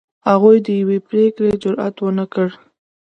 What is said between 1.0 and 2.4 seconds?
پرېکړې جرئت ونه